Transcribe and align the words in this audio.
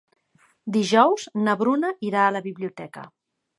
Dijous 0.77 1.27
na 1.49 1.55
Bruna 1.61 1.93
irà 2.11 2.25
a 2.31 2.35
la 2.39 2.43
biblioteca. 2.49 3.07